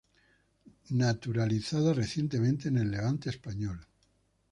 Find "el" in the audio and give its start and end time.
2.79-2.89